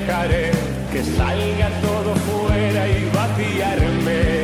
[0.00, 0.50] dejaré
[0.92, 4.40] que salga todo fuera y vaciarme.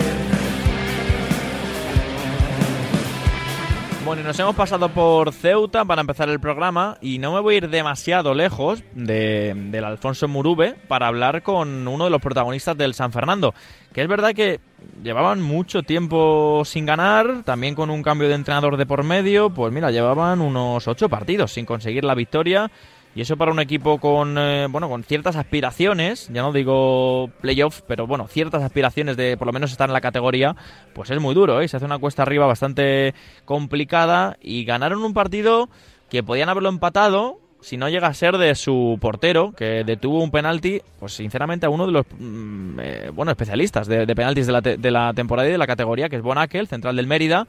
[4.05, 7.55] Bueno, y nos hemos pasado por Ceuta para empezar el programa y no me voy
[7.55, 12.79] a ir demasiado lejos de, del Alfonso Murube para hablar con uno de los protagonistas
[12.79, 13.53] del San Fernando,
[13.93, 14.61] que es verdad que
[15.03, 19.73] llevaban mucho tiempo sin ganar, también con un cambio de entrenador de por medio, pues
[19.73, 22.71] mira, llevaban unos ocho partidos sin conseguir la victoria
[23.17, 27.81] y eso para un equipo con, eh, bueno, con ciertas aspiraciones, ya no digo playoff,
[27.89, 30.55] pero bueno, ciertas aspiraciones de por lo menos estar en la categoría,
[30.93, 31.67] pues es muy duro, ¿eh?
[31.67, 33.15] Se hace una cuesta arriba bastante
[33.47, 35.71] complicada y ganaron un partido
[36.11, 40.31] que podían haberlo empatado si no llega a ser de su portero, que detuvo un
[40.31, 44.53] penalti, pues sinceramente a uno de los mm, eh, bueno, especialistas de, de penaltis de
[44.53, 47.49] la, de la temporada y de la categoría, que es Bonakel, central del Mérida,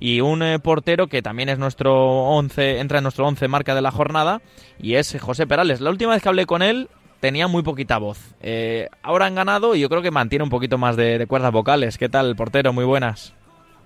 [0.00, 3.82] y un eh, portero que también es nuestro 11, entra en nuestro 11 marca de
[3.82, 4.40] la jornada
[4.80, 5.80] y es José Perales.
[5.80, 6.88] La última vez que hablé con él
[7.20, 8.34] tenía muy poquita voz.
[8.40, 11.52] Eh, ahora han ganado y yo creo que mantiene un poquito más de, de cuerdas
[11.52, 11.98] vocales.
[11.98, 12.72] ¿Qué tal, portero?
[12.72, 13.34] Muy buenas.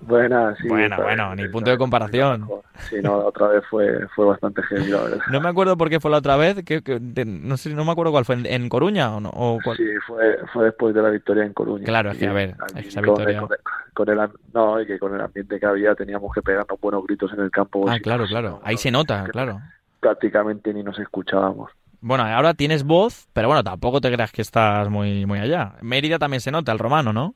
[0.06, 0.68] Buenas, sí.
[0.68, 2.48] Bueno, está bueno, ni punto de comparación.
[2.90, 5.18] Sí, no, la otra vez fue, fue bastante heavy, la verdad.
[5.30, 7.84] No me acuerdo por qué fue la otra vez, que, que- de- no sé, no
[7.84, 9.30] me acuerdo cuál fue, en, en Coruña o no.
[9.30, 11.84] o cuál- Sí, fue, fue después de la victoria en Coruña.
[11.84, 13.48] Claro, es que, a ver, allí esa con- victoria- Con,
[13.94, 17.32] con el, no, y que con el ambiente que había teníamos que pegarnos buenos gritos
[17.32, 17.88] en el campo.
[17.88, 18.60] Ah, claro, claro.
[18.64, 19.60] Ahí no, se nota, claro.
[20.00, 21.70] Prácticamente ni nos escuchábamos.
[22.00, 25.72] Bueno, ahora tienes voz, pero bueno, tampoco te creas que estás muy, muy allá.
[25.80, 27.34] Mérida también se nota, el romano, ¿no?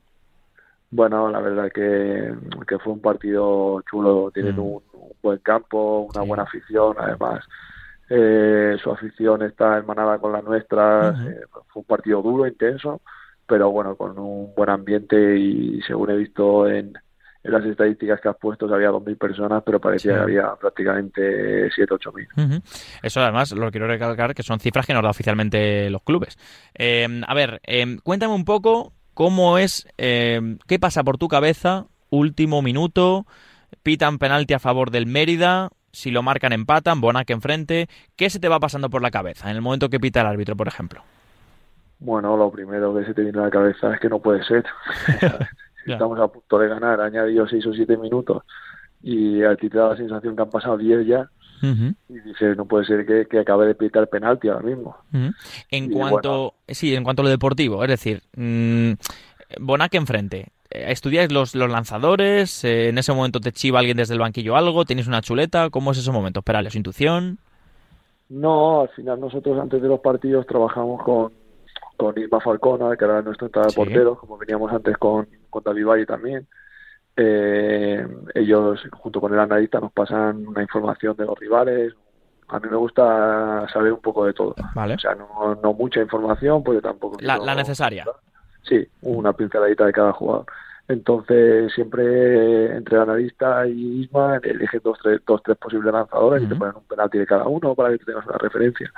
[0.91, 2.33] Bueno, la verdad que,
[2.67, 4.31] que fue un partido chulo.
[4.33, 4.59] Tienen Mm.
[4.59, 6.27] un, un buen campo, una Sí.
[6.27, 7.45] buena afición, además.
[8.11, 11.09] eh, su afición está hermanada con la nuestra.
[11.27, 13.01] Eh, fue un partido duro, intenso,
[13.45, 16.93] pero bueno, con un buen ambiente y según he visto en,
[17.43, 20.17] en las estadísticas que has puesto, había 2.000 personas, pero parecía Sí.
[20.17, 22.27] que había prácticamente 7 8.000.
[22.35, 22.61] Ujú.
[23.03, 26.35] Eso además lo quiero recalcar que son cifras que nos da oficialmente los clubes.
[26.73, 31.87] Eh, a ver, eh, cuéntame un poco cómo es, eh, qué pasa por tu cabeza,
[32.09, 33.25] último minuto,
[33.83, 38.47] pitan penalti a favor del Mérida, si lo marcan empatan, Bonac enfrente, ¿qué se te
[38.47, 41.01] va pasando por la cabeza en el momento que pita el árbitro, por ejemplo?
[41.99, 44.63] Bueno, lo primero que se te viene a la cabeza es que no puede ser.
[45.85, 48.43] Estamos a punto de ganar, añadido 6 o 7 minutos
[49.03, 51.29] y a ti te da la sensación que han pasado 10 ya
[51.61, 54.95] Y dices, no puede ser que, que acabe de pitar penalti ahora mismo.
[55.11, 55.33] En
[55.85, 58.91] Y cuanto, sí, en cuanto a lo deportivo, es decir, mm,
[59.59, 60.47] Bonac enfrente.
[60.69, 62.63] Eh, ¿Estudiáis los, los lanzadores?
[62.63, 64.85] Eh, ¿En ese momento te chiva alguien desde el banquillo algo?
[64.85, 65.69] ¿Tenéis una chuleta?
[65.69, 66.43] ¿Cómo es esos momentos?
[66.43, 67.39] Perales, intuición.
[68.29, 71.33] No, al final nosotros antes de los partidos trabajamos con,
[71.97, 73.79] con Isma Falcona, que era nuestro entrenador Sí.
[73.79, 76.47] de porteros, como veníamos antes con, con David Valle también.
[77.21, 81.93] Eh, ellos, junto con el analista, nos pasan una información de los rivales.
[82.47, 84.55] A mí me gusta saber un poco de todo.
[84.73, 84.93] Vale.
[84.95, 87.17] O sea, no, no mucha información, porque tampoco...
[87.19, 88.05] La, quiero- la necesaria.
[88.63, 90.45] Sí, una pinceladita de cada jugador.
[90.87, 96.47] Entonces, siempre entre el analista y Isma eligen dos, tres, dos, tres posibles lanzadores y
[96.47, 98.91] te ponen un penalti de cada uno para que tengas una referencia.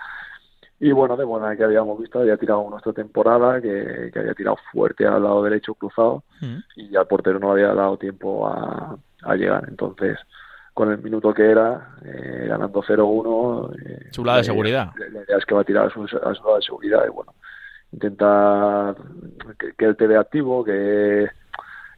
[0.83, 4.57] Y bueno, de buena que habíamos visto, había tirado nuestra temporada, que, que había tirado
[4.71, 6.57] fuerte al lado derecho cruzado Mm.
[6.75, 9.63] y al portero no le había dado tiempo a, a llegar.
[9.69, 10.17] Entonces,
[10.73, 14.89] con el minuto que era, eh, ganando 0-1, eh, Su lado de seguridad.
[14.97, 17.11] La, idea es que va a tirar a su, a su lado de seguridad y
[17.11, 17.31] bueno,
[17.91, 18.95] intentar
[19.59, 21.27] que, que él te vea activo, que,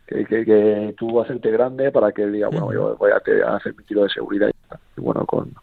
[0.07, 3.43] que, que, que tú hacerte grande para que él diga, bueno, yo voy a, te-
[3.43, 4.49] a hacer mi tiro de seguridad.
[4.49, 4.53] Y.
[4.99, 5.53] Y bueno, con,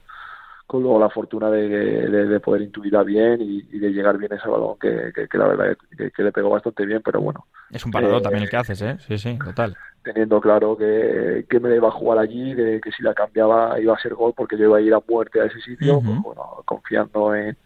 [0.70, 4.32] con luego la fortuna de, de, de poder intuirla bien y, y de llegar bien
[4.32, 7.46] ese balón, que, que, que la verdad que, que le pegó bastante bien, pero bueno,
[7.70, 8.96] Es un parador Eh, también el que haces, ¿eh?
[9.00, 9.76] Sí, sí, total.
[10.02, 13.94] teniendo claro que, que me iba a jugar allí, de que si la cambiaba iba
[13.94, 16.62] a ser gol porque yo iba a ir a muerte a ese sitio, pues bueno,
[16.64, 17.56] confiando en,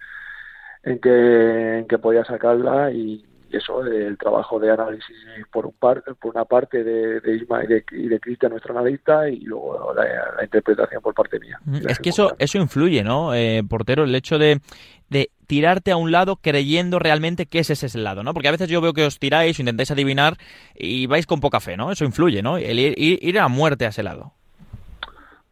[0.83, 3.25] en, que, en que podía sacarla y
[3.57, 5.17] eso, el trabajo de análisis
[5.53, 8.77] por, un par, por una parte de, de Isma y de, y de Cristian, nuestro
[8.77, 10.05] analista, y luego la,
[10.37, 11.59] la interpretación por parte mía.
[11.65, 14.05] Mm, Es que eso, eso influye, ¿no, eh, portero?
[14.05, 14.61] El hecho de,
[15.09, 18.33] de tirarte a un lado creyendo realmente que ese es el lado, ¿no?
[18.35, 20.37] Porque a veces yo veo que os tiráis o intentáis adivinar
[20.75, 21.93] y vais con poca fe, ¿no?
[21.93, 22.57] Eso influye, ¿no?
[22.59, 24.33] El ir- ir a muerte a ese lado.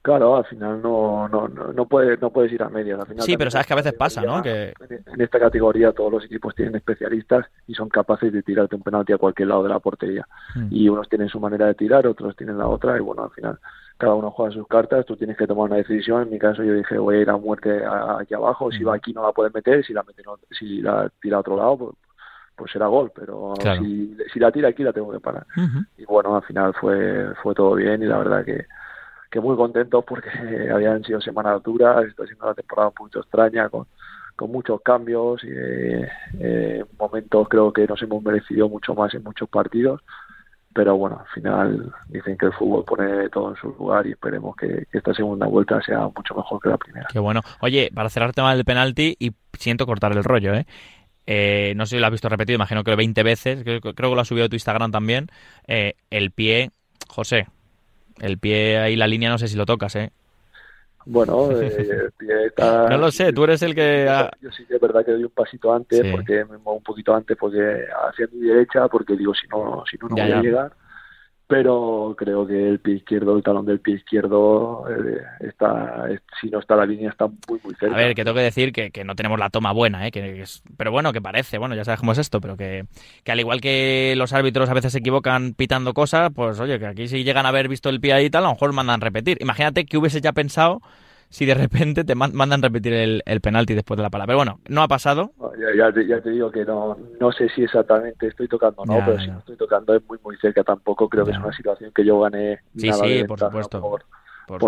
[0.03, 2.99] Claro, al final no, no, no, no, puedes, no puedes ir a medias.
[2.99, 4.43] Al final Sí, pero sabes que a veces pasa, ¿no?
[4.43, 4.75] Que-
[5.07, 9.13] En esta categoría todos los equipos tienen especialistas y son capaces de tirarte un penalti
[9.13, 10.27] a cualquier lado de la portería.
[10.57, 10.67] Mm.
[10.73, 13.59] Y unos tienen su manera de tirar, otros tienen la otra y bueno, al final
[13.97, 16.23] cada uno juega sus cartas, tú tienes que tomar una decisión.
[16.23, 17.83] En mi caso yo dije voy a ir a muerte
[18.19, 18.89] aquí abajo, si Mm.
[18.89, 21.57] va aquí no la puedes meter, si la mete no- si la tira a otro
[21.57, 21.93] lado pues,
[22.57, 23.81] pues será gol, pero Claro.
[23.83, 25.47] si, si la tira aquí la tengo que parar
[25.97, 28.67] y bueno, al final fue, fue todo bien y la verdad que,
[29.33, 30.29] que muy contentos porque
[30.73, 33.87] habían sido semanas duras, está siendo una temporada un poquito extraña con,
[34.37, 35.49] con muchos cambios y
[36.39, 40.01] eh, momentos creo que nos hemos merecido mucho más en muchos partidos
[40.75, 44.57] pero bueno, al final dicen que el fútbol pone todo en su lugar y esperemos
[44.57, 47.09] que, esta segunda vuelta sea mucho mejor que la primera.
[47.13, 47.41] Qué bueno.
[47.61, 50.67] Oye, para cerrar el tema del penalti, y siento cortar el rollo, ¿eh?
[51.27, 54.03] eh no sé si lo has visto repetido, imagino que lo 20 veces, creo, que
[54.03, 55.29] lo has subido a tu Instagram también.
[55.67, 56.71] Eh, el pie,
[57.09, 57.49] José,
[58.21, 60.11] el pie ahí, la línea, no sé si lo tocas, ¿eh?
[61.05, 62.11] Bueno, eh,
[62.47, 62.89] está...
[62.89, 64.09] No lo sé, tú eres el que...
[64.41, 67.15] Yo sí que es verdad que doy un pasito antes, porque me muevo un poquito
[67.15, 70.73] antes porque hacia mi derecha, porque digo, si no, si no, no voy a llegar
[71.53, 76.07] pero creo que el pie izquierdo, el talón del pie izquierdo, eh, está,
[76.41, 77.95] si no está la línea, está muy, muy cerca.
[77.95, 80.11] A ver, que tengo que decir que, no tenemos la toma buena, ¿eh?
[80.11, 80.45] Que,
[80.79, 82.87] pero bueno, que parece, bueno, ya sabes cómo es esto, pero que,
[83.23, 86.87] que, al igual que los árbitros a veces se equivocan pitando cosas, pues oye, que
[86.87, 89.03] aquí si llegan a haber visto el pie ahí y tal, a lo mejor mandan
[89.03, 89.37] repetir.
[89.43, 90.81] Imagínate que hubiese ya pensado
[91.33, 94.27] si de repente te mandan repetir el, el penalti después de la palabra.
[94.27, 95.33] Pero bueno, no ha pasado.
[95.59, 99.19] Ya, ya, te, digo que no no sé si exactamente estoy tocando o no, pero
[99.19, 101.09] si no estoy tocando es muy muy cerca tampoco.
[101.09, 102.61] Creo que es una situación que yo gané.
[102.77, 103.81] Sí, sí, por supuesto.
[103.81, 104.05] Por,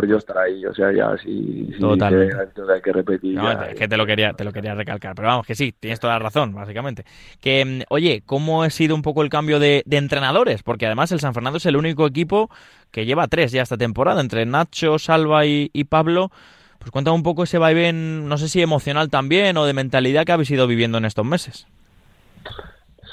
[0.06, 3.34] yo estar ahí, o sea, ya si, si hay que repetir.
[3.34, 6.00] No, es que te lo quería te lo quería recalcar, pero vamos, que sí, tienes
[6.00, 7.04] toda la razón, básicamente.
[7.40, 10.62] Que, mm, oye, ¿cómo ha sido un poco el cambio de, de entrenadores?
[10.62, 12.50] Porque además el San Fernando es el único equipo
[12.94, 16.30] que lleva tres ya esta temporada, entre Nacho, Salva y, Pablo.
[16.78, 20.30] Pues cuéntame un poco ese vaivén, no sé si emocional también o de mentalidad que
[20.30, 21.66] habéis ido viviendo en estos meses.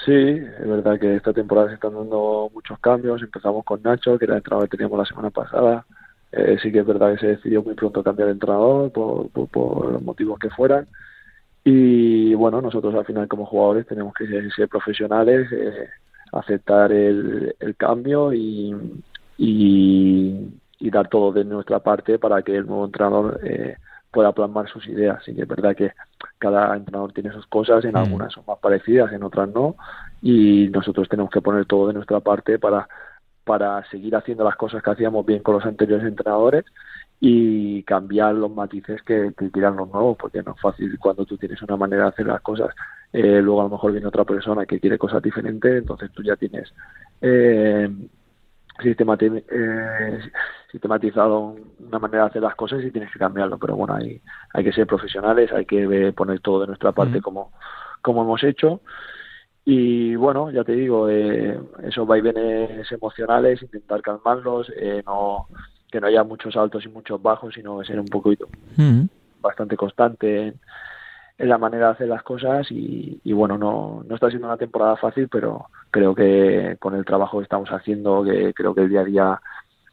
[0.06, 3.24] Sí, es verdad que esta temporada se están dando muchos cambios.
[3.24, 5.86] Empezamos con Nacho, que era el entrenador que teníamos la semana pasada.
[6.32, 9.92] Eh, sí que es verdad que se decidió muy pronto cambiar de entrenador por, por,
[9.92, 10.88] los motivos que fueran.
[11.64, 14.26] Y bueno, nosotros al final como jugadores tenemos que
[14.56, 15.90] ser, profesionales, eh,
[16.32, 18.74] aceptar el, el cambio y,
[19.38, 23.78] y, dar todo de nuestra parte para que el nuevo entrenador eh,
[24.12, 25.20] pueda plasmar sus ideas.
[25.22, 25.92] Así que es verdad que
[26.38, 27.98] cada entrenador tiene sus cosas, en mm.
[27.98, 29.76] algunas son más parecidas, en otras no,
[30.22, 32.88] y nosotros tenemos que poner todo de nuestra parte para,
[33.52, 36.64] para seguir haciendo las cosas que hacíamos bien con los anteriores entrenadores
[37.20, 41.38] y cambiar los matices que, que quieran los nuevos, porque no es fácil cuando tú
[41.38, 42.74] tienes una manera de hacer las cosas,
[43.12, 46.38] eh, luego a lo mejor viene otra persona que quiere cosas diferentes, entonces tú ya
[46.38, 46.74] tienes
[47.20, 47.90] eh,
[48.86, 50.20] eh,
[50.72, 53.58] sistematizado una manera de hacer las cosas y tienes que cambiarlo.
[53.58, 54.22] Pero bueno, hay,
[54.54, 57.52] hay que ser profesionales, hay que poner todo de nuestra parte como,
[58.02, 58.80] como hemos hecho.
[59.64, 65.48] Y bueno, ya te digo, eh, esos vaivenes emocionales, intentar calmarlos, eh, no
[65.92, 68.48] que no haya muchos altos y muchos bajos, sino ser un poquito
[69.42, 70.60] bastante constante en,
[71.42, 74.96] en la manera de hacer las cosas y, bueno, no, no está siendo una temporada
[74.96, 79.02] fácil, pero creo que con el trabajo que estamos haciendo, que creo que el día
[79.02, 79.42] a día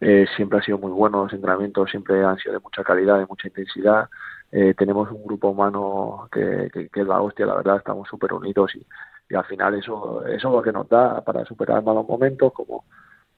[0.01, 3.27] eh, siempre ha sido muy bueno, los entrenamientos siempre han sido de mucha calidad, de
[3.27, 4.11] mucha intensidad.
[4.53, 8.75] Eh, tenemos un grupo humano que, que, es la hostia, la verdad, estamos súper unidos
[8.77, 8.87] y,
[9.29, 12.85] y, al final eso, eso es lo que nos da para superar malos momentos, como,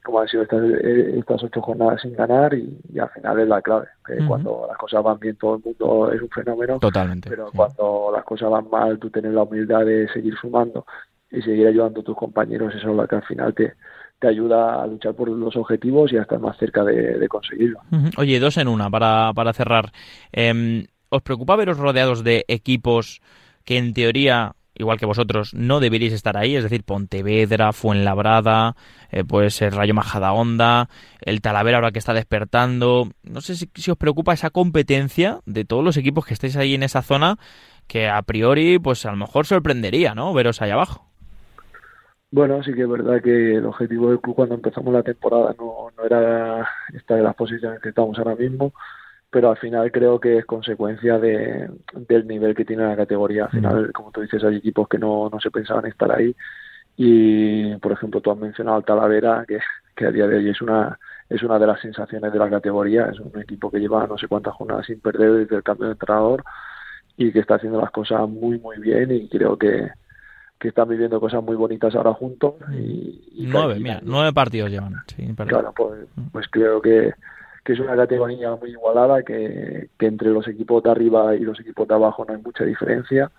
[0.02, 3.62] como han sido estas, eh, estas ocho jornadas sin ganar y, al final es la
[3.62, 3.86] clave.
[4.26, 6.78] Cuando las cosas van bien todo el mundo es un fenómeno.
[6.78, 7.28] Totalmente.
[7.30, 10.84] Pero cuando las cosas van mal, tú tienes la humildad de seguir sumando
[11.30, 13.74] y seguir ayudando a tus compañeros, eso es lo que al final te,
[14.20, 17.80] te ayuda a luchar por los objetivos y a estar más cerca de, conseguirlo.
[18.18, 19.92] Oye, dos en una para, para cerrar.
[20.30, 23.20] Em, ¿Os preocupa veros rodeados de equipos
[23.64, 28.76] que en teoría igual que vosotros, no deberíais estar ahí, es decir, Pontevedra, Fuenlabrada,
[29.10, 30.88] eh, puede ser Rayo Majadahonda,
[31.20, 33.08] el Talavera ahora que está despertando.
[33.22, 36.82] No sé si, os preocupa esa competencia de todos los equipos que estáis ahí en
[36.82, 37.36] esa zona,
[37.86, 40.32] que a priori, pues a lo mejor sorprendería, ¿no?
[40.32, 41.06] Veros ahí abajo.
[42.32, 45.88] Bueno, sí que es verdad que el objetivo del club cuando empezamos la temporada no,
[45.96, 48.72] no era estar en las posiciones que estamos ahora mismo
[49.30, 51.70] pero al final creo que es consecuencia de,
[52.08, 53.44] del nivel que tiene la categoría.
[53.44, 56.34] Al final, como tú dices, hay equipos que no, no se pensaban estar ahí
[56.96, 59.58] y, por ejemplo, tú has mencionado al Talavera, que,
[59.96, 63.06] que a día de hoy es una es una de las sensaciones de la categoría,
[63.06, 65.92] es un equipo que lleva no sé cuántas jornadas sin perder desde el cambio de
[65.92, 66.42] entrenador
[67.16, 69.90] y que está haciendo las cosas muy muy bien y creo que,
[70.58, 72.54] que están viviendo cosas muy bonitas ahora juntos.
[72.72, 74.96] Y, nueve, mira, nueve partidos llevan.
[75.46, 77.14] claro, pues, pues creo que,
[77.72, 81.94] es una categoría muy igualada, que, entre los equipos de arriba y los equipos de
[81.94, 83.30] abajo no hay mucha diferencia.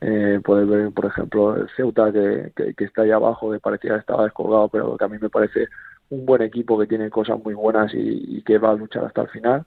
[0.00, 4.68] Eh, ver, por ejemplo, el Ceuta, que, está ahí abajo, que parecía que estaba descolgado,
[4.68, 5.68] pero que a mí me parece
[6.10, 9.28] un buen equipo que tiene cosas muy buenas y, que va a luchar hasta el
[9.28, 9.64] final.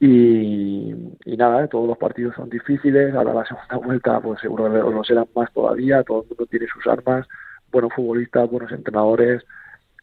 [0.00, 0.94] Y,
[1.36, 3.14] nada, todos los partidos son difíciles.
[3.14, 6.02] Ahora la segunda vuelta, pues seguro que lo serán más todavía.
[6.02, 7.26] Todo el mundo tiene sus armas,
[7.70, 9.44] buenos futbolistas, buenos entrenadores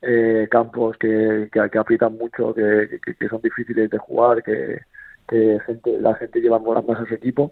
[0.01, 4.82] eh, campos que, que, aprietan mucho, que, que, son difíciles de jugar, que,
[5.66, 7.51] gente, la gente lleva más a su equipo.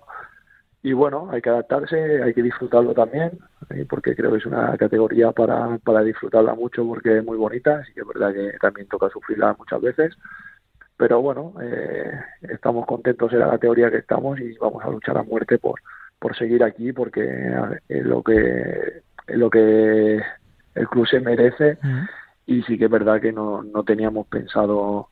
[0.83, 3.31] y bueno, hay que adaptarse, hay que disfrutarlo también,
[3.71, 3.85] ¿eh?
[3.89, 7.93] porque creo que es una categoría para, para disfrutarla mucho porque es muy bonita, así
[7.93, 10.15] que es verdad que también toca sufrirla muchas veces,
[10.97, 12.11] pero bueno, eh,
[12.41, 15.81] estamos contentos en la categoría que estamos y vamos a luchar a muerte por,
[16.19, 17.51] por seguir aquí, porque
[17.89, 20.21] es lo que, es lo que
[20.75, 21.77] el club se merece
[22.45, 25.09] y sí que es verdad que no, no teníamos pensado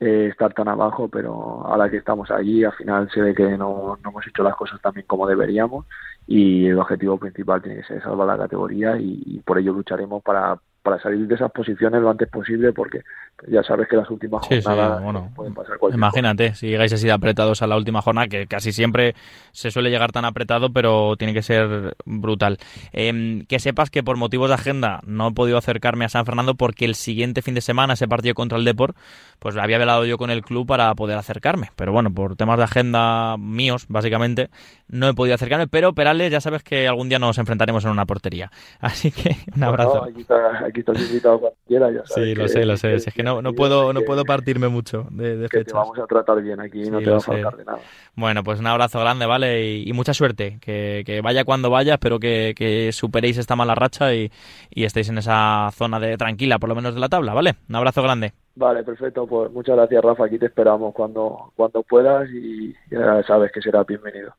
[0.00, 1.32] eh, estar tan abajo, pero
[1.66, 4.80] ahora que estamos allí, al final se ve que no, no hemos hecho las cosas
[4.80, 5.86] también como deberíamos
[6.26, 10.58] y el objetivo principal tiene que ser salvar la categoría y por ello lucharemos para,
[10.82, 13.02] para salir de esas posiciones lo antes posible porque
[13.48, 15.02] ya sabes que las últimas jornadas
[15.34, 18.72] pueden pasar cualquier Imagínate, si llegáis así de apretados a la última jornada, que casi
[18.72, 19.14] siempre
[19.52, 22.58] se suele llegar tan apretado, pero tiene que ser brutal.
[22.92, 26.54] Em, que sepas que por motivos de agenda no he podido acercarme a San Fernando
[26.54, 28.96] porque el siguiente fin de semana, ese partido contra el Deport,
[29.38, 31.70] pues había velado yo con el club para poder acercarme.
[31.76, 34.50] Pero bueno, por temas de agenda míos, básicamente,
[34.88, 35.66] no he podido acercarme.
[35.66, 38.50] Pero Perales, ya sabes que algún día nos enfrentaremos en una portería.
[38.80, 41.92] Así que un abrazo aquí estás invitado cuando quieras.
[41.94, 42.94] Ya sabes sí, lo sé, lo sé.
[42.94, 46.06] es que no, no puedo, no puedo partirme mucho de, de que Te vamos a
[46.06, 47.78] tratar bien aquí, no te va a faltar de nada.
[48.14, 49.78] Bueno, pues un abrazo grande, ¿vale?
[49.78, 50.58] Y, mucha suerte.
[50.60, 54.30] Que, que, vaya cuando vaya, espero que, que superéis esta mala racha y,
[54.70, 57.54] y estéis en esa zona de tranquila, por lo menos de la tabla, ¿vale?
[57.68, 58.32] Un abrazo grande.
[58.54, 59.26] Vale, perfecto.
[59.26, 60.26] Pues muchas gracias, Rafa.
[60.26, 64.34] Aquí te esperamos cuando, cuando puedas y ya sabes que será bienvenido.